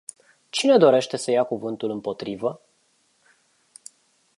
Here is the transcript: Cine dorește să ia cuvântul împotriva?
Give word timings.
Cine 0.49 0.77
dorește 0.77 1.17
să 1.17 1.31
ia 1.31 1.43
cuvântul 1.43 1.89
împotriva? 1.89 2.61